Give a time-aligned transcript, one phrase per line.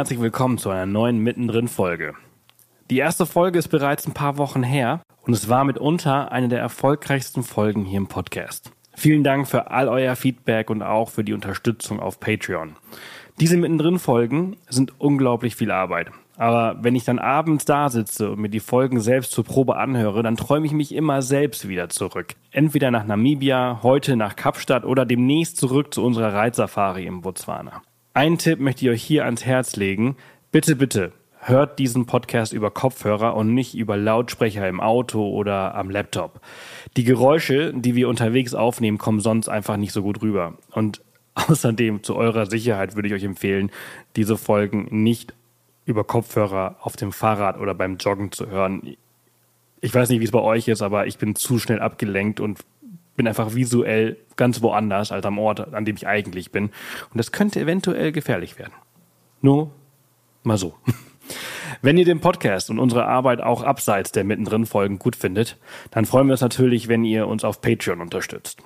[0.00, 2.14] herzlich willkommen zu einer neuen Mittendrin-Folge.
[2.88, 6.58] Die erste Folge ist bereits ein paar Wochen her und es war mitunter eine der
[6.58, 8.72] erfolgreichsten Folgen hier im Podcast.
[8.94, 12.76] Vielen Dank für all euer Feedback und auch für die Unterstützung auf Patreon.
[13.40, 16.10] Diese Mittendrin-Folgen sind unglaublich viel Arbeit.
[16.38, 20.22] Aber wenn ich dann abends da sitze und mir die Folgen selbst zur Probe anhöre,
[20.22, 22.36] dann träume ich mich immer selbst wieder zurück.
[22.52, 27.82] Entweder nach Namibia, heute nach Kapstadt oder demnächst zurück zu unserer Reitsafari im Botswana.
[28.12, 30.16] Einen Tipp möchte ich euch hier ans Herz legen.
[30.50, 35.90] Bitte, bitte, hört diesen Podcast über Kopfhörer und nicht über Lautsprecher im Auto oder am
[35.90, 36.40] Laptop.
[36.96, 40.58] Die Geräusche, die wir unterwegs aufnehmen, kommen sonst einfach nicht so gut rüber.
[40.72, 41.02] Und
[41.34, 43.70] außerdem zu eurer Sicherheit würde ich euch empfehlen,
[44.16, 45.32] diese Folgen nicht
[45.84, 48.96] über Kopfhörer auf dem Fahrrad oder beim Joggen zu hören.
[49.80, 52.58] Ich weiß nicht, wie es bei euch ist, aber ich bin zu schnell abgelenkt und
[53.20, 56.70] bin einfach visuell ganz woanders als am Ort, an dem ich eigentlich bin.
[57.10, 58.72] Und das könnte eventuell gefährlich werden.
[59.42, 59.72] Nur
[60.42, 60.74] mal so.
[61.82, 65.58] Wenn ihr den Podcast und unsere Arbeit auch abseits der mittendrin Folgen gut findet,
[65.90, 68.62] dann freuen wir uns natürlich, wenn ihr uns auf Patreon unterstützt,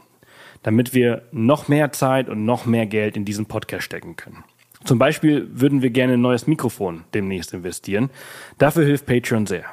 [0.63, 4.45] damit wir noch mehr Zeit und noch mehr Geld in diesen Podcast stecken können.
[4.85, 8.09] Zum Beispiel würden wir gerne ein neues Mikrofon demnächst investieren.
[8.59, 9.65] Dafür hilft Patreon sehr.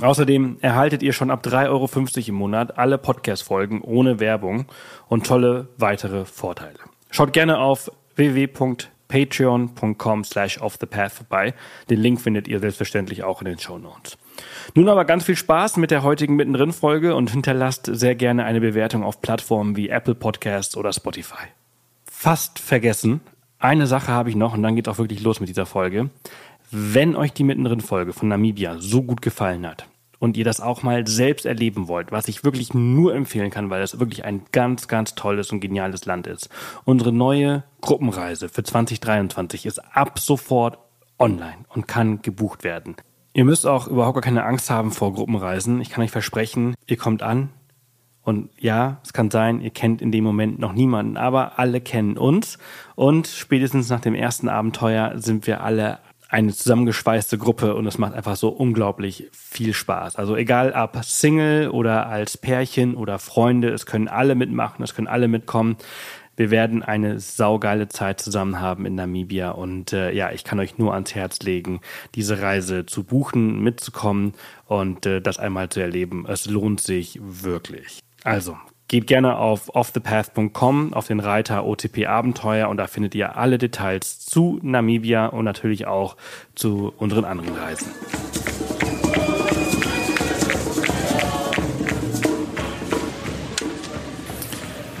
[0.00, 1.88] Außerdem erhaltet ihr schon ab 3,50 Euro
[2.28, 4.66] im Monat alle Podcast-Folgen ohne Werbung
[5.08, 6.78] und tolle weitere Vorteile.
[7.10, 11.54] Schaut gerne auf www.patreon.com slash offthepath vorbei.
[11.90, 14.16] Den Link findet ihr selbstverständlich auch in den Show Notes.
[14.74, 19.02] Nun aber ganz viel Spaß mit der heutigen Mittendrin-Folge und hinterlasst sehr gerne eine Bewertung
[19.02, 21.48] auf Plattformen wie Apple Podcasts oder Spotify.
[22.04, 23.20] Fast vergessen,
[23.58, 26.10] eine Sache habe ich noch und dann geht auch wirklich los mit dieser Folge.
[26.72, 29.88] Wenn euch die Mittendrin-Folge von Namibia so gut gefallen hat
[30.20, 33.82] und ihr das auch mal selbst erleben wollt, was ich wirklich nur empfehlen kann, weil
[33.82, 36.48] es wirklich ein ganz, ganz tolles und geniales Land ist.
[36.84, 40.78] Unsere neue Gruppenreise für 2023 ist ab sofort
[41.18, 42.94] online und kann gebucht werden.
[43.32, 45.80] Ihr müsst auch überhaupt gar keine Angst haben vor Gruppenreisen.
[45.80, 47.48] Ich kann euch versprechen, ihr kommt an
[48.22, 52.16] und ja, es kann sein, ihr kennt in dem Moment noch niemanden, aber alle kennen
[52.16, 52.58] uns
[52.94, 55.98] und spätestens nach dem ersten Abenteuer sind wir alle
[56.30, 60.14] eine zusammengeschweißte Gruppe und es macht einfach so unglaublich viel Spaß.
[60.14, 65.08] Also egal ob Single oder als Pärchen oder Freunde, es können alle mitmachen, es können
[65.08, 65.76] alle mitkommen.
[66.36, 70.78] Wir werden eine saugeile Zeit zusammen haben in Namibia und äh, ja, ich kann euch
[70.78, 71.80] nur ans Herz legen,
[72.14, 74.34] diese Reise zu buchen, mitzukommen
[74.66, 76.26] und äh, das einmal zu erleben.
[76.28, 77.98] Es lohnt sich wirklich.
[78.22, 78.56] Also
[78.90, 84.18] Geht gerne auf offthepath.com auf den Reiter OTP Abenteuer und da findet ihr alle Details
[84.18, 86.16] zu Namibia und natürlich auch
[86.56, 87.86] zu unseren anderen Reisen.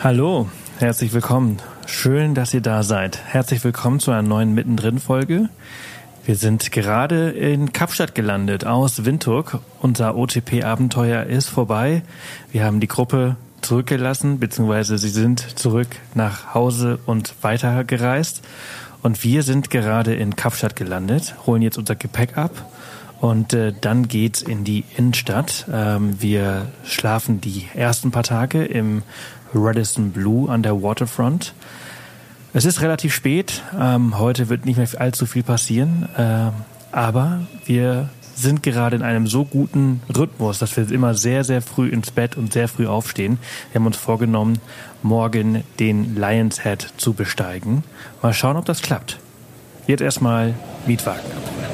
[0.04, 0.48] Hallo,
[0.78, 1.56] herzlich willkommen.
[1.86, 3.18] Schön, dass ihr da seid.
[3.26, 5.48] Herzlich willkommen zu einer neuen Mittendrin-Folge.
[6.24, 9.58] Wir sind gerade in Kapstadt gelandet aus Windhoek.
[9.80, 12.02] Unser OTP-Abenteuer ist vorbei.
[12.52, 18.42] Wir haben die Gruppe zurückgelassen, beziehungsweise sie sind zurück nach Hause und weitergereist.
[19.02, 22.66] Und wir sind gerade in Kapstadt gelandet, holen jetzt unser Gepäck ab
[23.20, 25.66] und äh, dann geht's in die Innenstadt.
[25.72, 29.02] Ähm, wir schlafen die ersten paar Tage im
[29.54, 31.54] Radisson Blue an der Waterfront.
[32.52, 33.62] Es ist relativ spät.
[33.78, 36.08] Ähm, heute wird nicht mehr allzu viel passieren.
[36.16, 36.50] Äh,
[36.92, 41.88] aber wir sind gerade in einem so guten Rhythmus, dass wir immer sehr, sehr früh
[41.88, 43.38] ins Bett und sehr früh aufstehen.
[43.72, 44.58] Wir haben uns vorgenommen,
[45.02, 47.84] morgen den Lions Head zu besteigen.
[48.22, 49.18] Mal schauen, ob das klappt.
[49.86, 50.54] Jetzt erstmal
[50.86, 51.70] Mietwagen abholen.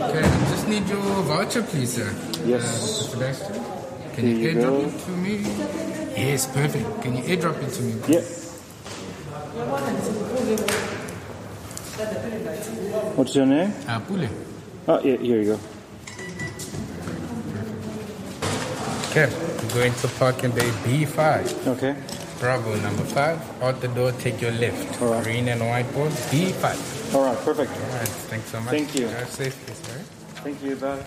[0.00, 2.10] Okay, I just need your voucher, please, sir.
[2.46, 3.08] Yes.
[3.14, 3.18] Uh,
[4.14, 5.40] Can you, Here you airdrop it to me?
[6.16, 7.02] Yes, perfect.
[7.02, 7.94] Can you airdrop it to me?
[8.02, 8.52] please?
[10.48, 10.78] Yeah.
[13.16, 13.72] What's your name?
[13.86, 14.28] Uh, Pule.
[14.88, 15.60] Oh, yeah, here you go.
[19.10, 19.28] Okay,
[19.62, 21.66] we're going to parking bay B5.
[21.68, 21.94] Okay.
[22.40, 23.38] Bravo number five.
[23.62, 25.00] Out the door, take your left.
[25.02, 25.22] All right.
[25.22, 27.14] Green and white board, B5.
[27.14, 27.70] All right, perfect.
[27.70, 28.70] All right, thanks so much.
[28.70, 29.08] Thank you.
[29.08, 29.98] Drive safely, sir.
[30.42, 31.04] Thank you, bye.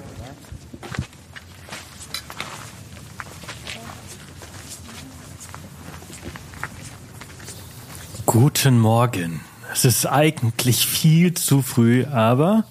[8.25, 9.41] Guten Morgen.
[9.75, 12.63] Es ist eigentlich viel zu früh, aber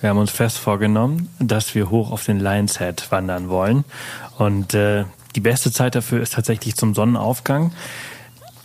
[0.00, 3.84] wir haben uns fest vorgenommen, dass wir hoch auf den Lions Head wandern wollen.
[4.38, 5.04] Und äh,
[5.34, 7.72] die beste Zeit dafür ist tatsächlich zum Sonnenaufgang.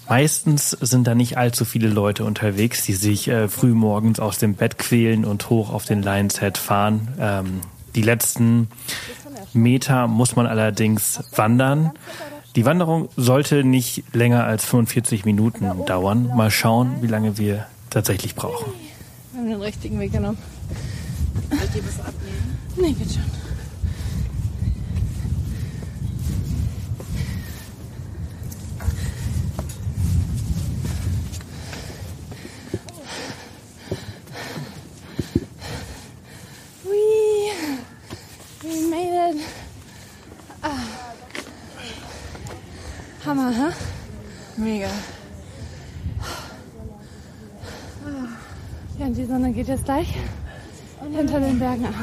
[0.07, 4.53] Meistens sind da nicht allzu viele Leute unterwegs, die sich äh, früh morgens aus dem
[4.53, 7.15] Bett quälen und hoch auf den Lions Head fahren.
[7.19, 7.61] Ähm,
[7.95, 8.67] die letzten
[9.53, 11.93] Meter muss man allerdings wandern.
[12.55, 16.29] Die Wanderung sollte nicht länger als 45 Minuten dauern.
[16.35, 18.73] Mal schauen, wie lange wir tatsächlich brauchen.
[19.31, 20.37] Wir haben den richtigen Weg genommen.
[21.49, 22.57] Wollt ihr was abnehmen?
[22.75, 23.23] Nee, geht schon.
[36.83, 37.51] Whee!
[38.63, 39.43] We made it.
[40.61, 40.69] Ah.
[43.25, 43.73] Hammer, hä?
[44.57, 44.89] Mega.
[48.99, 50.13] Ja, und die Sonne geht jetzt gleich
[51.15, 51.93] hinter den Bergen ab.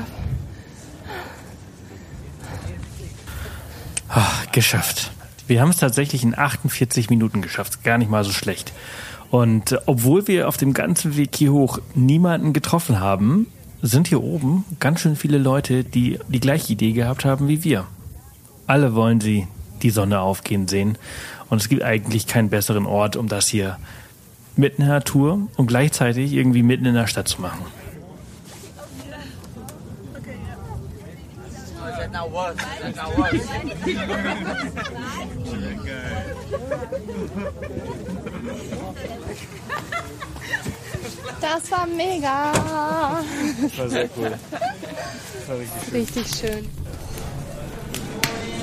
[4.08, 5.10] Ah, geschafft.
[5.48, 7.82] Wir haben es tatsächlich in 48 Minuten geschafft.
[7.82, 8.72] Gar nicht mal so schlecht.
[9.30, 13.48] Und äh, obwohl wir auf dem ganzen Weg hier hoch niemanden getroffen haben,
[13.82, 17.86] sind hier oben ganz schön viele Leute, die die gleiche Idee gehabt haben wie wir.
[18.68, 19.48] Alle wollen sie
[19.82, 20.96] die Sonne aufgehen sehen.
[21.50, 23.78] Und es gibt eigentlich keinen besseren Ort, um das hier
[24.56, 27.64] mitten in der Natur und gleichzeitig irgendwie mitten in der Stadt zu machen.
[41.40, 42.52] Das war mega.
[43.62, 44.32] Das war sehr cool.
[45.92, 46.68] Richtig schön.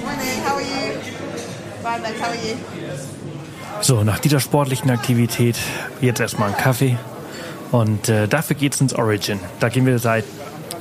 [0.02, 1.00] Morning, how are you?
[1.84, 3.21] Thanks, how are you?
[3.82, 5.58] So, nach dieser sportlichen Aktivität
[6.02, 6.98] jetzt erstmal einen Kaffee.
[7.72, 9.40] Und äh, dafür geht's ins Origin.
[9.60, 10.24] Da gehen wir seit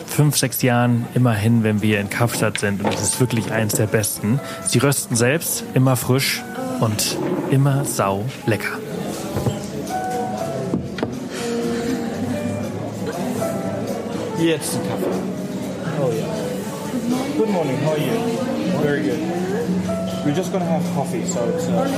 [0.06, 2.84] fünf, sechs Jahren immer hin, wenn wir in Kapstadt sind.
[2.84, 4.38] Und es ist wirklich eins der besten.
[4.66, 6.42] Sie rösten selbst, immer frisch
[6.80, 7.16] und
[7.50, 8.78] immer sau lecker.
[14.38, 15.06] Jetzt ein Kaffee.
[16.02, 17.36] Oh yeah.
[17.36, 17.78] Good morning.
[17.84, 18.82] How are you?
[18.82, 19.49] Very good.
[20.24, 21.66] We're just gonna have coffee, so it's.
[21.66, 21.88] Uh,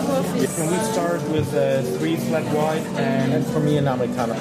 [0.56, 4.34] can we start with uh, three flat white and, and for me an americano?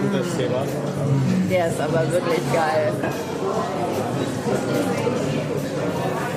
[0.00, 0.64] Gutes Thema.
[1.50, 2.92] Der ist aber wirklich geil.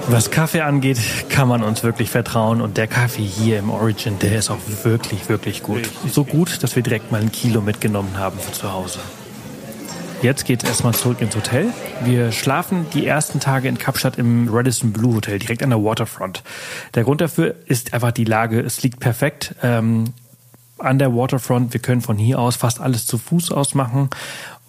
[0.09, 0.99] Was Kaffee angeht,
[1.29, 2.61] kann man uns wirklich vertrauen.
[2.61, 5.89] Und der Kaffee hier im Origin, der ist auch wirklich, wirklich gut.
[6.09, 8.99] So gut, dass wir direkt mal ein Kilo mitgenommen haben für zu Hause.
[10.23, 11.71] Jetzt geht's erstmal zurück ins Hotel.
[12.03, 16.41] Wir schlafen die ersten Tage in Kapstadt im Radisson Blue Hotel, direkt an der Waterfront.
[16.95, 18.59] Der Grund dafür ist einfach die Lage.
[18.59, 20.05] Es liegt perfekt ähm,
[20.79, 21.71] an der Waterfront.
[21.73, 24.09] Wir können von hier aus fast alles zu Fuß ausmachen.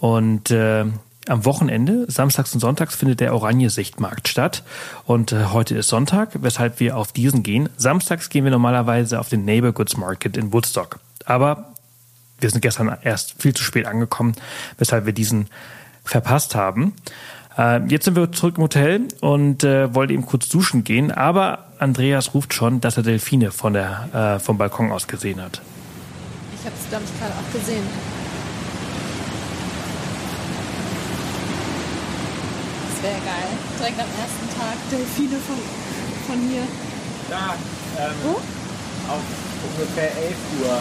[0.01, 0.85] Und äh,
[1.29, 4.63] am Wochenende, samstags und sonntags, findet der Oranje-Sichtmarkt statt.
[5.07, 7.71] Und äh, heute ist Sonntag, weshalb wir auf diesen gehen.
[7.79, 11.01] Samstags gehen wir normalerweise auf den Neighbor Goods Market in Woodstock.
[11.25, 11.73] Aber
[12.41, 14.35] wir sind gestern erst viel zu spät angekommen,
[14.79, 15.49] weshalb wir diesen
[16.05, 16.95] verpasst haben.
[17.57, 21.67] Äh, jetzt sind wir zurück im Hotel und äh, wollten eben kurz duschen gehen, aber
[21.79, 25.61] Andreas ruft schon, dass er Delfine von der, äh, vom Balkon aus gesehen hat.
[26.55, 27.85] Ich habe es, glaube ich, gerade auch gesehen.
[32.91, 33.51] Das wäre geil.
[33.79, 35.57] Direkt am ersten Tag Delfine von,
[36.27, 36.63] von hier.
[37.31, 37.55] Da,
[38.03, 38.41] ähm, Wo?
[39.09, 39.23] auf
[39.77, 40.81] ungefähr 11 Uhr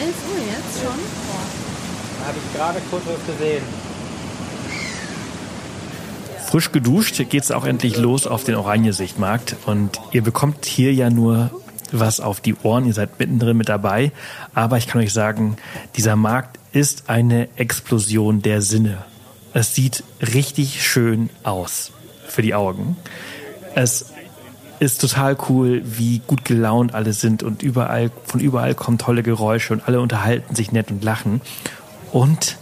[0.00, 0.98] 11 Uhr jetzt schon?
[1.28, 2.26] Boah.
[2.26, 3.62] habe ich gerade kurz was gesehen.
[6.46, 11.50] Frisch geduscht geht's auch endlich los auf den Oranje-Sichtmarkt und ihr bekommt hier ja nur
[11.90, 14.12] was auf die Ohren, ihr seid mittendrin mit dabei,
[14.52, 15.56] aber ich kann euch sagen,
[15.96, 19.04] dieser Markt ist eine Explosion der Sinne.
[19.52, 21.92] Es sieht richtig schön aus
[22.26, 22.96] für die Augen.
[23.74, 24.06] Es
[24.80, 29.72] ist total cool, wie gut gelaunt alle sind und überall, von überall kommen tolle Geräusche
[29.72, 31.40] und alle unterhalten sich nett und lachen.
[32.12, 32.56] Und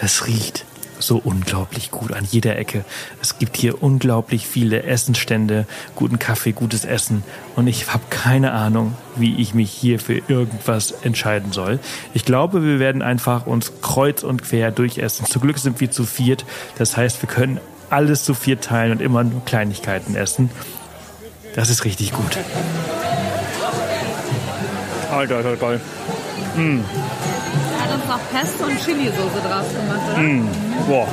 [0.00, 0.64] es riecht
[0.98, 2.84] so unglaublich gut an jeder Ecke.
[3.20, 7.22] Es gibt hier unglaublich viele Essensstände, guten Kaffee, gutes Essen.
[7.56, 11.78] Und ich habe keine Ahnung, wie ich mich hier für irgendwas entscheiden soll.
[12.14, 15.26] Ich glaube, wir werden einfach uns kreuz und quer durchessen.
[15.26, 16.44] Zum Glück sind wir zu viert.
[16.78, 20.50] Das heißt, wir können alles zu viert teilen und immer nur Kleinigkeiten essen.
[21.54, 22.36] Das ist richtig gut.
[25.12, 25.80] Alter, alter, geil.
[26.56, 30.22] Er hat uns noch Pesto und Chili-Soße drauf gemacht, oder?
[30.88, 31.08] Boah,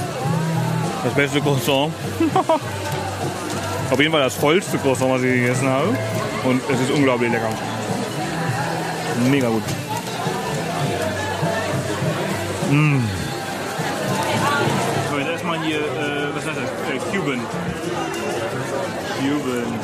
[1.04, 1.94] das beste Croissant.
[3.92, 5.90] Auf jeden Fall das vollste Croissant, was ich gegessen habe.
[6.44, 7.50] Und es ist unglaublich lecker.
[9.30, 9.64] Mega gut.
[12.72, 13.00] Mm.
[15.12, 16.96] So, jetzt erstmal hier, äh, was heißt das?
[16.96, 17.40] Äh, Cuban.
[19.20, 19.81] Cuban.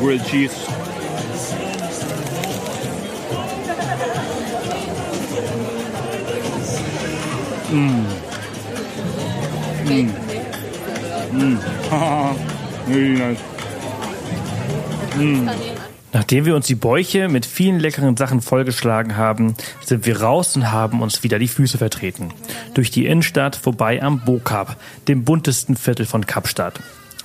[0.00, 0.56] Grilled Cheese.
[12.88, 13.38] Really nice.
[16.12, 19.54] Nachdem wir uns die Bäuche mit vielen leckeren Sachen vollgeschlagen haben,
[19.84, 22.32] sind wir raus und haben uns wieder die Füße vertreten.
[22.74, 24.76] Durch die Innenstadt vorbei am Bokap,
[25.08, 26.80] dem buntesten Viertel von Kapstadt.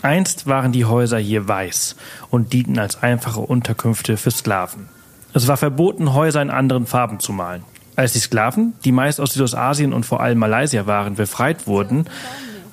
[0.06, 1.96] Einst waren die Häuser hier weiß
[2.30, 4.88] und dienten als einfache Unterkünfte für Sklaven.
[5.34, 7.64] Es war verboten, Häuser in anderen Farben zu malen.
[7.96, 12.06] Als die Sklaven, die meist aus Südostasien und vor allem Malaysia waren, befreit wurden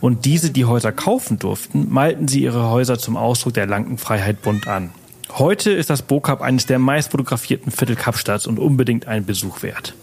[0.02, 4.42] und diese die Häuser kaufen durften, malten sie ihre Häuser zum Ausdruck der langen Freiheit
[4.42, 4.90] bunt an.
[5.30, 9.94] Heute ist das Bokap eines der meist fotografierten Viertel Kapstadts und unbedingt einen Besuch wert.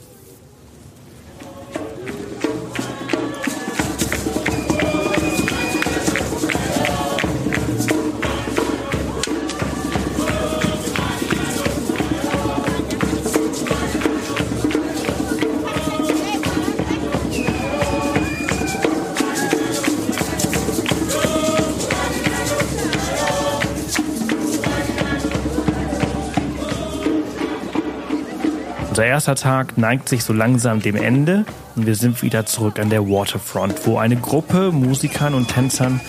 [28.99, 31.45] Unser erster Tag neigt sich so langsam dem Ende
[31.77, 36.01] und wir sind wieder zurück an der Waterfront, wo eine Gruppe Musikern und Tänzern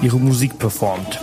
[0.00, 1.20] ihre Musik performt.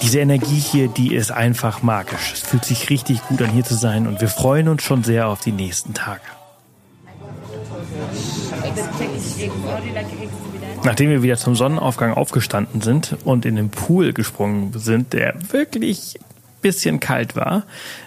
[0.00, 2.32] Diese Energie hier, die ist einfach magisch.
[2.32, 5.28] Es fühlt sich richtig gut an hier zu sein und wir freuen uns schon sehr
[5.28, 6.22] auf die nächsten Tage.
[10.82, 16.18] Nachdem wir wieder zum Sonnenaufgang aufgestanden sind und in den Pool gesprungen sind, der wirklich
[16.18, 17.64] ein bisschen kalt war,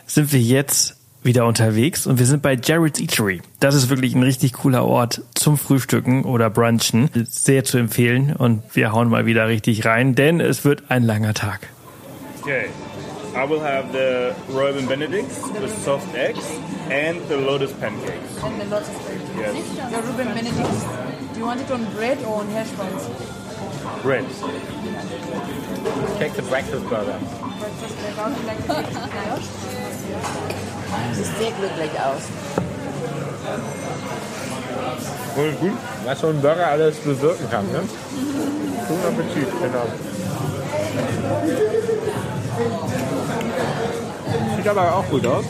[0.08, 3.42] sind wir jetzt wieder unterwegs und wir sind bei Jared's Eatery.
[3.60, 7.10] Das ist wirklich ein richtig cooler Ort zum Frühstücken oder Brunchen.
[7.30, 11.34] Sehr zu empfehlen und wir hauen mal wieder richtig rein, denn es wird ein langer
[11.34, 11.68] Tag.
[12.42, 12.68] Okay.
[13.36, 16.44] I will have the Reuben Benedicts with soft eggs
[16.90, 18.44] and the lotus pancakes.
[18.44, 19.38] And the lotus pancakes.
[19.38, 19.92] Yes.
[19.92, 20.58] The Ruben Benedict.
[21.34, 23.08] Do you want it on bread or on hash browns?
[24.02, 24.26] Bread.
[26.18, 27.20] Take the breakfast burger.
[27.60, 30.69] Breakfast you like the breakfast brioche?
[31.14, 32.24] Sieht sehr glücklich aus.
[35.36, 35.78] Voll gut.
[36.06, 37.82] Was so ein Burger alles bewirken kann, ne?
[38.88, 39.86] Guten Appetit, genau.
[44.56, 45.46] Sieht aber auch gut aus.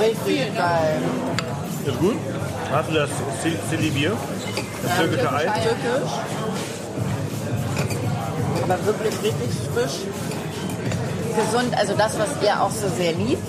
[0.00, 1.02] Richtig geil.
[1.84, 2.16] Ist gut?
[2.72, 3.10] Hast du das
[3.70, 4.12] Silly Bier?
[4.82, 5.50] Das türkische Eis?
[5.62, 6.12] Türkisch.
[8.62, 10.39] Aber wirklich richtig frisch.
[11.44, 13.42] Gesund, also das, was ihr auch so sehr liebt.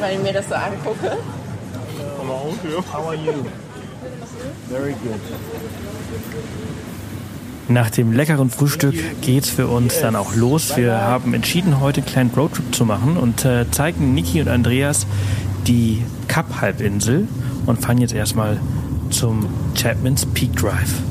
[0.00, 1.16] Wenn ich mir das so angucke.
[2.92, 3.32] How are you?
[4.68, 5.20] Very good.
[7.68, 10.76] Nach dem leckeren Frühstück geht's für uns dann auch los.
[10.76, 15.06] Wir haben entschieden, heute einen kleinen Roadtrip zu machen und äh, zeigen Niki und Andreas
[15.66, 17.28] die Kap-Halbinsel
[17.66, 18.58] und fahren jetzt erstmal
[19.10, 21.02] zum Chapman's Peak Drive.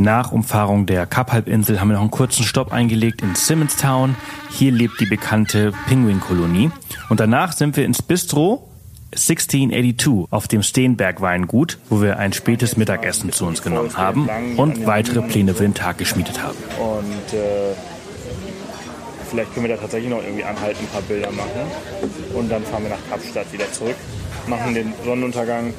[0.00, 4.16] Nach Umfahrung der Kap-Halbinsel haben wir noch einen kurzen Stopp eingelegt in Simonstown.
[4.48, 6.70] Hier lebt die bekannte Pinguinkolonie.
[7.10, 8.66] Und danach sind wir ins Bistro
[9.12, 14.26] 1682 auf dem Steenberg Weingut, wo wir ein spätes Mittagessen zu uns genommen haben
[14.56, 16.56] und weitere Pläne für den Tag geschmiedet haben.
[16.78, 17.74] Und äh,
[19.28, 21.60] vielleicht können wir da tatsächlich noch irgendwie anhalten, ein paar Bilder machen.
[22.32, 23.96] Und dann fahren wir nach Kapstadt wieder zurück,
[24.46, 25.74] machen den Sonnenuntergang.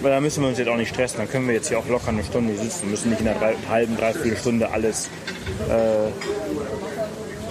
[0.00, 1.18] Weil da müssen wir uns jetzt auch nicht stressen.
[1.18, 2.82] Dann können wir jetzt hier auch locker eine Stunde sitzen.
[2.84, 5.08] Wir müssen nicht in einer drei, halben, dreiviertel Stunde alles
[5.68, 6.10] äh,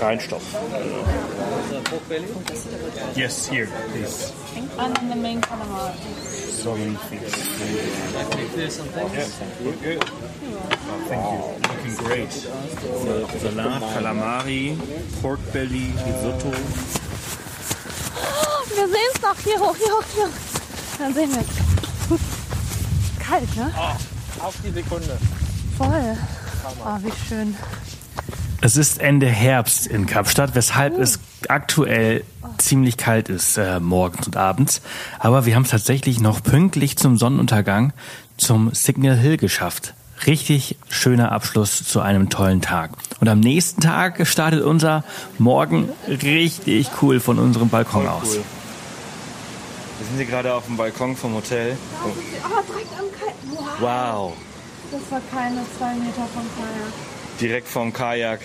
[0.04, 0.60] reinstopfen.
[3.16, 4.34] Yes, here, please.
[4.78, 5.94] And the main calamari.
[6.52, 7.36] So many things.
[8.14, 8.24] Yeah,
[9.64, 10.00] good, good.
[10.02, 11.40] Oh, thank you.
[11.70, 12.32] Looking great.
[12.32, 14.78] So, Salat, Calamari,
[15.22, 16.52] Pork Belly, Risotto.
[18.76, 19.38] Wir sehen es noch.
[19.44, 20.32] Hier hoch, hier hoch, hier hoch.
[20.98, 21.79] Dann sehen wir es.
[23.30, 23.72] Kalt, ne?
[24.40, 25.18] Auf die Sekunde.
[25.78, 26.18] Voll.
[26.84, 27.56] Oh, wie schön.
[28.62, 32.24] Es ist Ende Herbst in Kapstadt, weshalb es aktuell
[32.58, 34.82] ziemlich kalt ist äh, morgens und abends.
[35.20, 37.94] Aber wir haben es tatsächlich noch pünktlich zum Sonnenuntergang
[38.36, 39.94] zum Signal Hill geschafft.
[40.26, 42.92] Richtig schöner Abschluss zu einem tollen Tag.
[43.22, 45.04] Und am nächsten Tag startet unser
[45.38, 48.36] Morgen richtig cool von unserem Balkon aus.
[48.36, 48.44] Cool.
[50.00, 51.78] Wir sind hier gerade auf dem Balkon vom Hotel.
[52.06, 52.10] Oh,
[52.72, 53.36] direkt am Kajak.
[53.80, 53.82] Wow.
[53.82, 54.34] Wow.
[54.92, 56.94] Das war keine zwei Meter vom Kajak.
[57.42, 58.40] Direkt vom Kajak.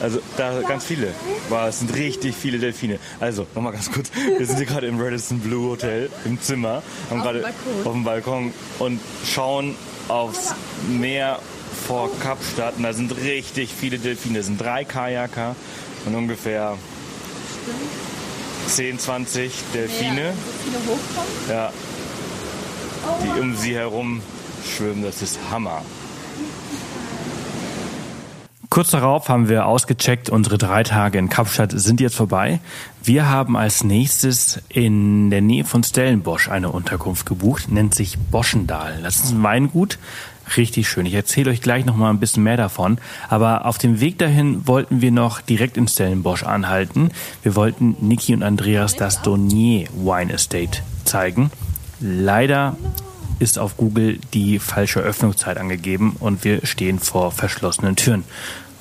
[0.00, 1.14] Also da ganz viele.
[1.48, 2.98] Wow, es sind richtig viele Delfine.
[3.18, 4.10] Also, nochmal ganz kurz.
[4.14, 6.82] Wir sind hier gerade im Radisson Blue Hotel im Zimmer.
[7.10, 7.86] Haben Auf gerade dem Balkon.
[7.86, 9.74] auf dem Balkon und schauen
[10.08, 10.54] aufs
[10.88, 11.38] Meer
[11.88, 12.76] vor Kapstadt.
[12.76, 14.38] Und da sind richtig viele Delfine.
[14.40, 15.56] Es sind drei Kajaker
[16.06, 16.76] und ungefähr
[18.66, 20.32] 10, 20 Delfine.
[20.64, 21.32] Viele hochkommen.
[21.48, 21.72] Ja.
[23.24, 24.22] Die um sie herum
[24.64, 25.02] schwimmen.
[25.02, 25.82] Das ist Hammer.
[28.72, 32.58] Kurz darauf haben wir ausgecheckt, unsere drei Tage in Kapstadt sind jetzt vorbei.
[33.02, 39.00] Wir haben als nächstes in der Nähe von Stellenbosch eine Unterkunft gebucht, nennt sich Boschendal.
[39.02, 39.98] Das ist ein Weingut,
[40.56, 41.06] richtig schön.
[41.06, 42.98] Ich erzähle euch gleich noch mal ein bisschen mehr davon.
[43.28, 47.10] Aber auf dem Weg dahin wollten wir noch direkt in Stellenbosch anhalten.
[47.42, 51.50] Wir wollten Niki und Andreas das Donier Wine Estate zeigen.
[52.00, 52.76] Leider
[53.38, 58.24] ist auf Google die falsche Öffnungszeit angegeben und wir stehen vor verschlossenen Türen.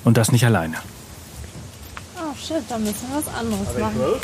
[0.03, 0.77] Und das nicht alleine.
[2.17, 4.21] Oh shit, da müssen wir was anderes machen.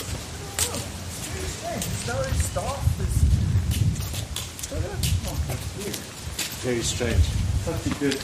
[6.67, 7.23] Very strange.
[7.63, 8.19] Such a good,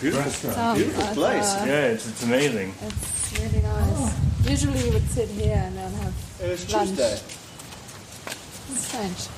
[0.00, 1.54] beautiful, So, beautiful uh, place.
[1.56, 2.74] Yeah, it's, it's amazing.
[2.80, 4.48] It's really nice.
[4.48, 6.88] Usually you would sit here and then have It was lunch.
[6.88, 7.12] Tuesday.
[8.72, 9.28] It's strange.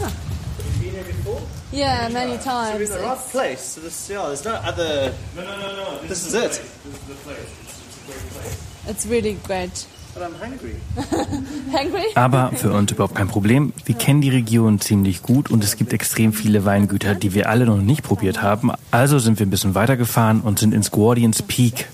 [0.00, 1.40] Have you been here before?
[1.70, 2.90] Yeah, many So we're times.
[2.90, 3.60] in the right place.
[3.60, 5.14] So this, yeah, there's no other.
[5.36, 5.98] No, no, no, no.
[6.08, 6.50] This is it.
[6.50, 7.38] This is the place.
[7.38, 8.86] It's, it's a great place.
[8.88, 9.86] It's really great.
[10.14, 10.76] But I'm hungry.
[11.76, 12.04] Hungry?
[12.14, 13.72] Aber für uns überhaupt kein Problem.
[13.84, 17.66] Wir kennen die Region ziemlich gut und es gibt extrem viele Weingüter, die wir alle
[17.66, 18.70] noch nicht probiert haben.
[18.92, 21.88] Also sind wir ein bisschen weitergefahren und sind ins Guardians Peak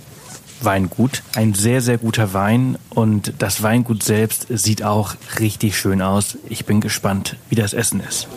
[0.61, 1.23] Weingut.
[1.35, 6.37] Ein sehr, sehr guter Wein und das Weingut selbst sieht auch richtig schön aus.
[6.49, 8.29] Ich bin gespannt, wie das Essen ist.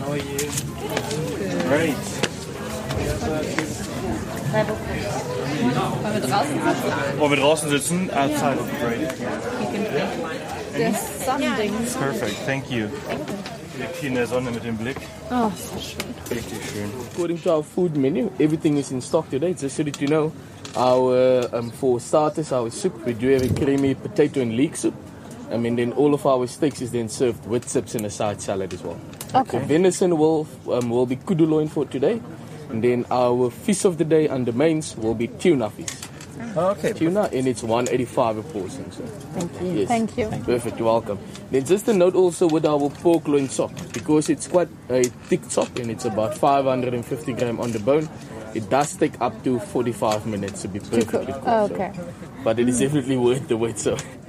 [0.00, 0.22] How are you?
[1.68, 1.94] Great.
[5.60, 7.18] Wollen wir draußen sitzen?
[7.18, 8.10] Wollen wir draußen sitzen?
[8.10, 9.08] Outside would be great.
[10.78, 11.72] Das Sonnending.
[11.98, 12.86] Perfect, thank you.
[13.78, 14.96] Liegt hier in der Sonne mit dem Blick.
[15.30, 16.14] Oh, ist das schön.
[16.30, 16.90] Richtig schön.
[17.12, 19.54] According to our food menu, everything is in stock today.
[19.54, 20.32] Just so that you know,
[20.76, 24.94] our um, for starters, our soup we do have a creamy potato and leek soup.
[25.50, 28.40] I mean, then all of our steaks is then served with chips and a side
[28.42, 28.98] salad as well.
[29.34, 29.58] Okay.
[29.58, 32.20] The venison will um, will be kudu loin for today,
[32.70, 35.88] and then our fish of the day and the mains will be tuna fish.
[36.56, 36.92] Oh, okay.
[36.92, 38.90] Tuna and it's 185 a portion.
[38.92, 39.02] So.
[39.34, 39.72] Thank you.
[39.80, 39.88] Yes.
[39.88, 40.28] Thank you.
[40.44, 41.18] Perfect, you're welcome.
[41.50, 45.40] Then just a note also with our pork loin chop, because it's quite a thick
[45.50, 48.08] chop and it's about 550 gram on the bone.
[48.54, 51.44] It does take up to 45 minutes to be perfectly cooked.
[51.46, 51.92] Oh, so- okay.
[52.44, 53.78] But it is definitely worth the wait.
[53.78, 53.96] So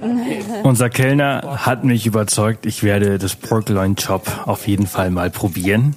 [0.64, 5.30] Unser Kellner hat mich überzeugt, ich werde das Pork Loin Chop auf jeden Fall mal
[5.30, 5.94] probieren.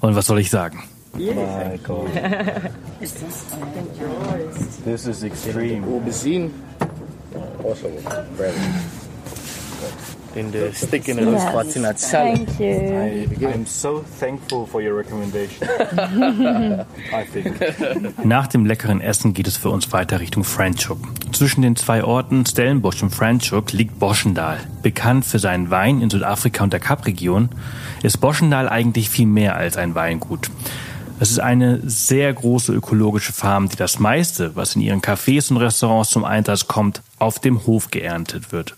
[0.00, 0.82] Und was soll ich sagen?
[1.18, 2.10] My God.
[4.84, 5.84] This is extreme.
[5.84, 6.50] aubergine.
[7.64, 7.90] Also
[8.36, 8.54] bread.
[10.34, 12.46] Then the stick in the roast parts in that salad.
[12.46, 13.46] Thank you.
[13.48, 15.66] I, I'm so thankful for your recommendation.
[17.12, 17.58] I think.
[18.24, 20.98] Nach dem leckeren Essen geht es für uns weiter Richtung Franschhoek.
[21.32, 24.58] Zwischen den zwei Orten Stellenbosch und Franschhoek liegt Boschendal.
[24.82, 27.48] Bekannt für seinen Wein in Südafrika und der Kapregion,
[28.02, 30.50] ist Boschendal eigentlich viel mehr als ein Weingut.
[31.18, 35.56] Es ist eine sehr große ökologische Farm, die das meiste, was in ihren Cafés und
[35.56, 38.76] Restaurants zum Einsatz kommt, auf dem Hof geerntet wird.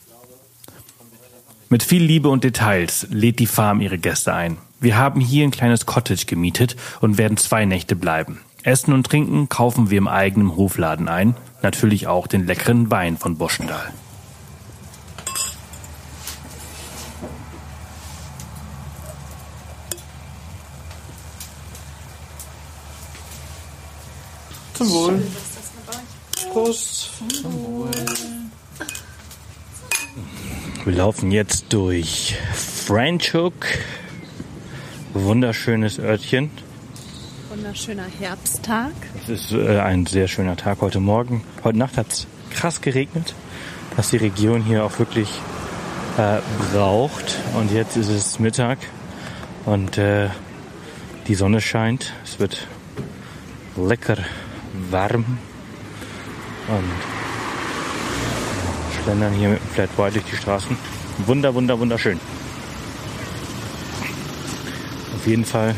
[1.68, 4.56] Mit viel Liebe und Details lädt die Farm ihre Gäste ein.
[4.80, 8.40] Wir haben hier ein kleines Cottage gemietet und werden zwei Nächte bleiben.
[8.62, 11.34] Essen und Trinken kaufen wir im eigenen Hofladen ein.
[11.62, 13.92] Natürlich auch den leckeren Wein von Boschendal.
[24.78, 25.22] Zum Wohl.
[26.52, 27.10] Prost.
[30.84, 33.54] Wir laufen jetzt durch Franschhoek.
[35.14, 36.52] Wunderschönes Örtchen.
[37.48, 38.92] Wunderschöner Herbsttag.
[39.24, 41.42] Es ist äh, ein sehr schöner Tag heute Morgen.
[41.64, 43.34] Heute Nacht hat es krass geregnet,
[43.96, 45.28] was die Region hier auch wirklich
[46.18, 46.38] äh,
[46.72, 47.36] braucht.
[47.54, 48.78] Und jetzt ist es Mittag
[49.64, 50.28] und äh,
[51.26, 52.12] die Sonne scheint.
[52.22, 52.68] Es wird
[53.76, 54.18] lecker
[54.90, 55.24] warm
[56.68, 56.88] und
[58.22, 60.76] ja, schlendern hier mit dem Flat White durch die Straßen.
[61.26, 62.20] Wunder, wunder, wunderschön.
[65.16, 65.74] Auf jeden Fall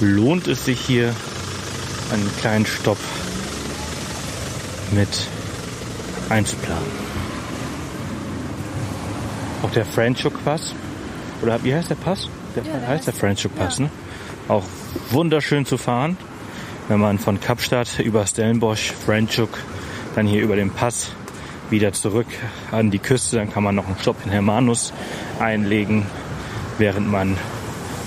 [0.00, 1.14] lohnt es sich hier
[2.12, 2.98] einen kleinen Stopp
[4.92, 5.28] mit
[6.28, 7.08] einzuplanen.
[9.62, 10.74] Auch der Franschhoek Pass,
[11.42, 12.28] oder wie heißt der Pass?
[12.54, 13.90] Der heißt der Franschhoek Pass, ne?
[14.46, 14.64] Auch
[15.10, 16.16] wunderschön zu fahren.
[16.88, 19.58] Wenn man von Kapstadt über Stellenbosch, Franschhoek,
[20.14, 21.12] dann hier über den Pass
[21.70, 22.26] wieder zurück
[22.72, 23.36] an die Küste.
[23.36, 24.92] Dann kann man noch einen Stopp in Hermanus
[25.38, 26.06] einlegen,
[26.78, 27.36] während man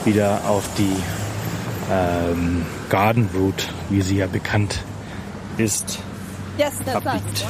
[0.04, 0.96] wieder auf die
[1.91, 4.82] ähm, Garden Route, wie sie ja bekannt
[5.58, 6.00] ist,
[6.58, 7.46] Yes, abbiegt.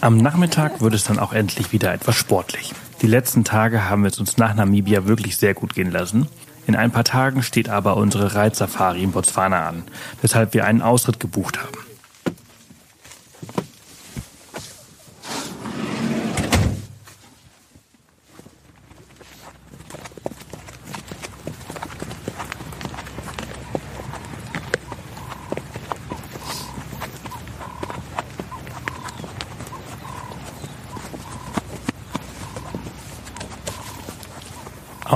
[0.00, 2.72] Am Nachmittag wird es dann auch endlich wieder etwas sportlich.
[3.02, 6.28] Die letzten Tage haben wir es uns nach Namibia wirklich sehr gut gehen lassen.
[6.66, 9.84] In ein paar Tagen steht aber unsere Reitsafari in Botswana an,
[10.20, 11.78] weshalb wir einen Ausritt gebucht haben.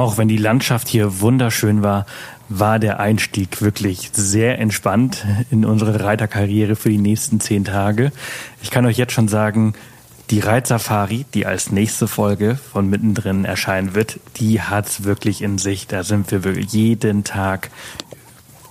[0.01, 2.07] Auch wenn die Landschaft hier wunderschön war,
[2.49, 8.11] war der Einstieg wirklich sehr entspannt in unsere Reiterkarriere für die nächsten zehn Tage.
[8.63, 9.75] Ich kann euch jetzt schon sagen,
[10.31, 15.87] die Reitsafari, die als nächste Folge von mittendrin erscheinen wird, die hat's wirklich in sich.
[15.87, 17.71] Da sind wir jeden Tag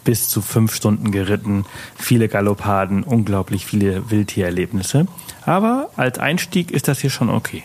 [0.04, 1.66] bis zu fünf Stunden geritten,
[1.96, 5.06] viele Galoppaden, unglaublich viele Wildtiererlebnisse.
[5.46, 7.62] Aber als Einstieg ist das hier schon okay.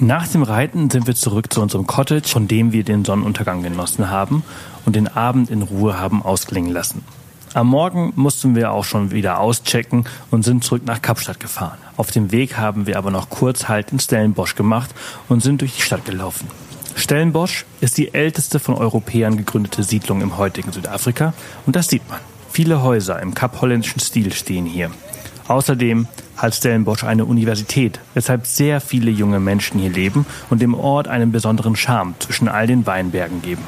[0.00, 4.10] Nach dem Reiten sind wir zurück zu unserem Cottage, von dem wir den Sonnenuntergang genossen
[4.10, 4.44] haben
[4.84, 7.04] und den Abend in Ruhe haben ausklingen lassen.
[7.52, 11.78] Am Morgen mussten wir auch schon wieder auschecken und sind zurück nach Kapstadt gefahren.
[11.96, 14.94] Auf dem Weg haben wir aber noch kurz Halt in Stellenbosch gemacht
[15.28, 16.46] und sind durch die Stadt gelaufen.
[16.94, 21.34] Stellenbosch ist die älteste von Europäern gegründete Siedlung im heutigen Südafrika
[21.66, 22.20] und das sieht man.
[22.52, 24.92] Viele Häuser im kapholländischen Stil stehen hier.
[25.48, 26.06] Außerdem
[26.38, 31.32] hat Stellenbosch eine Universität, weshalb sehr viele junge Menschen hier leben und dem Ort einen
[31.32, 33.64] besonderen Charme zwischen all den Weinbergen geben.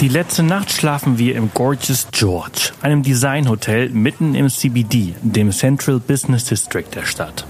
[0.00, 5.98] Die letzte Nacht schlafen wir im Gorgeous George, einem Designhotel mitten im CBD, dem Central
[5.98, 7.46] Business District der Stadt.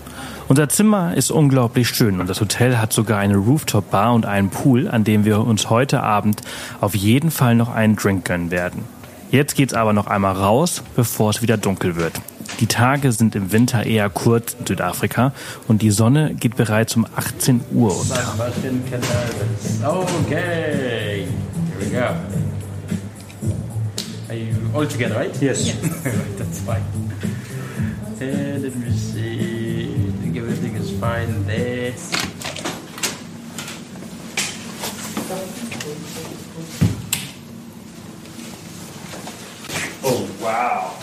[0.46, 4.88] Unser Zimmer ist unglaublich schön und das Hotel hat sogar eine Rooftop-Bar und einen Pool,
[4.88, 6.42] an dem wir uns heute Abend
[6.82, 8.84] auf jeden Fall noch einen Drink gönnen werden.
[9.30, 12.20] Jetzt geht's aber noch einmal raus, bevor es wieder dunkel wird.
[12.60, 15.32] Die Tage sind im Winter eher kurz in Südafrika
[15.66, 18.34] und die Sonne geht bereits um 18 Uhr unter.
[19.82, 22.14] Okay, here we go.
[24.28, 25.34] Are you all together, right?
[25.40, 25.64] Yes.
[26.38, 26.82] That's fine.
[28.20, 29.53] Uh, let me see.
[31.04, 31.26] I
[35.26, 36.84] think everything is fine there.
[40.02, 40.94] Oh, wow.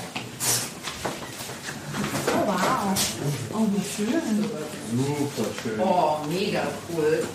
[4.91, 5.79] Super schön.
[5.79, 7.27] Oh, mega cool.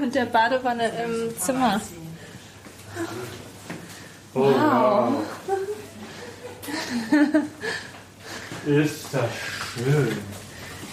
[0.00, 1.80] Mit der Badewanne im Zimmer.
[8.66, 9.30] Ist das
[9.74, 10.18] schön.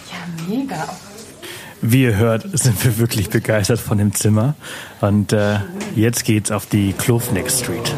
[0.09, 0.88] Ja, mega.
[1.81, 4.55] Wie ihr hört, sind wir wirklich begeistert von dem Zimmer.
[5.01, 5.59] Und äh,
[5.95, 7.93] jetzt geht's auf die Klofnik Street.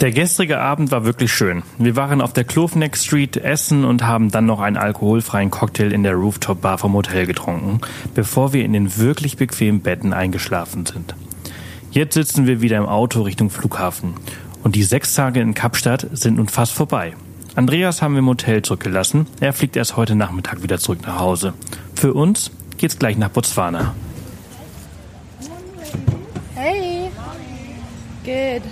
[0.00, 1.62] Der gestrige Abend war wirklich schön.
[1.78, 6.02] Wir waren auf der Klofneck Street essen und haben dann noch einen alkoholfreien Cocktail in
[6.02, 7.80] der Rooftop Bar vom Hotel getrunken,
[8.14, 11.14] bevor wir in den wirklich bequemen Betten eingeschlafen sind.
[11.90, 14.14] Jetzt sitzen wir wieder im Auto Richtung Flughafen
[14.62, 17.14] und die sechs Tage in Kapstadt sind nun fast vorbei.
[17.56, 19.26] Andreas haben wir im Hotel zurückgelassen.
[19.40, 21.54] Er fliegt erst heute Nachmittag wieder zurück nach Hause.
[21.96, 23.94] Für uns geht's gleich nach Botswana.
[26.54, 27.10] Hey.
[28.24, 28.62] Good.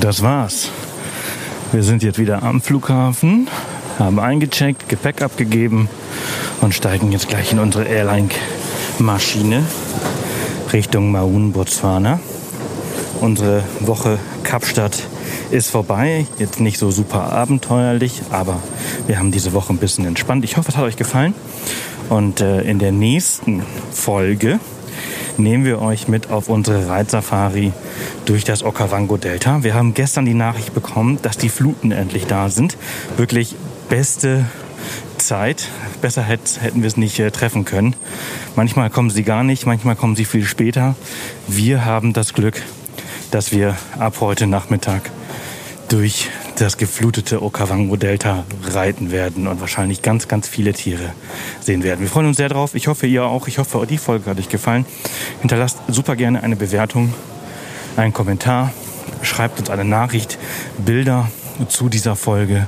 [0.00, 0.68] Das war's.
[1.72, 3.48] Wir sind jetzt wieder am Flughafen,
[3.98, 5.88] haben eingecheckt, Gepäck abgegeben
[6.60, 9.64] und steigen jetzt gleich in unsere Airline-Maschine
[10.72, 12.18] Richtung Maun, Botswana.
[13.20, 15.02] Unsere Woche Kapstadt
[15.50, 16.26] ist vorbei.
[16.38, 18.56] Jetzt nicht so super abenteuerlich, aber
[19.06, 20.44] wir haben diese Woche ein bisschen entspannt.
[20.44, 21.34] Ich hoffe, es hat euch gefallen.
[22.08, 23.62] Und äh, in der nächsten
[23.92, 24.60] Folge
[25.38, 27.72] nehmen wir euch mit auf unsere Reitsafari
[28.26, 29.62] durch das Okavango-Delta.
[29.62, 32.76] Wir haben gestern die Nachricht bekommen, dass die Fluten endlich da sind.
[33.16, 33.54] Wirklich
[33.88, 34.44] beste
[35.18, 35.68] Zeit.
[36.00, 37.94] Besser hätten wir es nicht äh, treffen können.
[38.56, 40.94] Manchmal kommen sie gar nicht, manchmal kommen sie viel später.
[41.48, 42.60] Wir haben das Glück,
[43.30, 45.10] dass wir ab heute Nachmittag
[45.88, 51.12] durch das geflutete Okavango-Delta reiten werden und wahrscheinlich ganz, ganz viele Tiere
[51.60, 52.00] sehen werden.
[52.00, 52.74] Wir freuen uns sehr drauf.
[52.74, 53.48] Ich hoffe, ihr auch.
[53.48, 54.86] Ich hoffe, die Folge hat euch gefallen.
[55.40, 57.14] Hinterlasst super gerne eine Bewertung,
[57.96, 58.72] einen Kommentar,
[59.22, 60.38] schreibt uns eine Nachricht,
[60.78, 61.30] Bilder
[61.68, 62.66] zu dieser Folge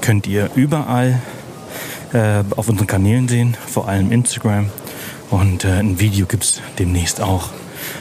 [0.00, 1.20] könnt ihr überall
[2.12, 4.70] äh, auf unseren Kanälen sehen, vor allem Instagram.
[5.30, 7.50] Und äh, ein Video gibt es demnächst auch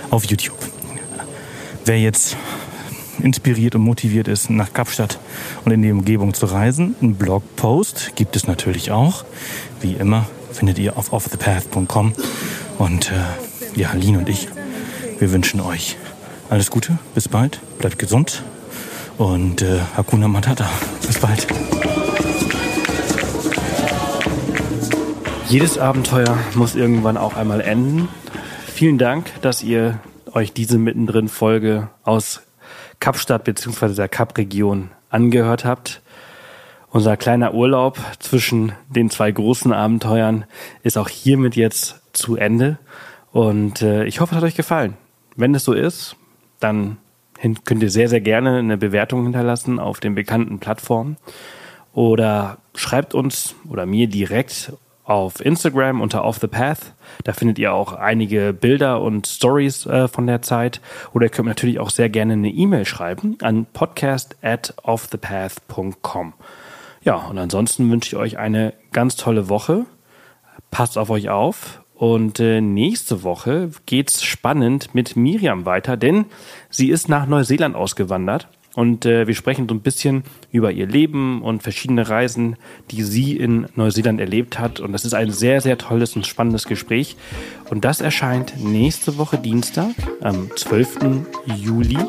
[0.09, 0.57] auf YouTube.
[1.85, 2.37] Wer jetzt
[3.19, 5.19] inspiriert und motiviert ist, nach Kapstadt
[5.65, 6.95] und in die Umgebung zu reisen.
[7.01, 9.25] Ein Blogpost gibt es natürlich auch.
[9.81, 12.13] Wie immer findet ihr auf offthepath.com.
[12.79, 14.47] Und äh, ja, Lin und ich,
[15.19, 15.97] wir wünschen euch
[16.49, 18.43] alles Gute, bis bald, bleibt gesund
[19.17, 20.69] und äh, Hakuna Matata.
[21.05, 21.47] Bis bald.
[25.49, 28.07] Jedes Abenteuer muss irgendwann auch einmal enden.
[28.65, 29.99] Vielen Dank, dass ihr
[30.33, 32.41] euch diese mittendrin Folge aus
[33.03, 33.95] Kapstadt bzw.
[33.95, 36.01] der Kapregion angehört habt.
[36.89, 40.45] Unser kleiner Urlaub zwischen den zwei großen Abenteuern
[40.83, 42.77] ist auch hiermit jetzt zu Ende.
[43.33, 44.93] Und äh, ich hoffe, es hat euch gefallen.
[45.35, 46.15] Wenn es so ist,
[46.61, 46.95] dann
[47.65, 51.17] könnt ihr sehr, sehr gerne eine Bewertung hinterlassen auf den bekannten Plattformen.
[51.91, 54.71] Oder schreibt uns oder mir direkt
[55.03, 56.93] auf Instagram unter Off the Path.
[57.23, 60.81] Da findet ihr auch einige Bilder und Stories äh, von der Zeit.
[61.13, 66.33] Oder ihr könnt natürlich auch sehr gerne eine E-Mail schreiben an podcast at offthepath.com.
[67.03, 69.85] Ja, und ansonsten wünsche ich euch eine ganz tolle Woche.
[70.71, 71.81] Passt auf euch auf.
[71.95, 76.25] Und äh, nächste Woche geht's spannend mit Miriam weiter, denn
[76.69, 81.41] sie ist nach Neuseeland ausgewandert und äh, wir sprechen so ein bisschen über ihr Leben
[81.41, 82.55] und verschiedene Reisen,
[82.91, 84.79] die sie in Neuseeland erlebt hat.
[84.79, 87.15] Und das ist ein sehr, sehr tolles und spannendes Gespräch.
[87.69, 91.25] Und das erscheint nächste Woche Dienstag, am 12.
[91.57, 91.99] Juli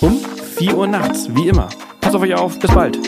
[0.00, 0.18] um
[0.56, 1.68] 4 Uhr nachts, wie immer.
[2.00, 2.98] Pass auf euch auf, bis bald.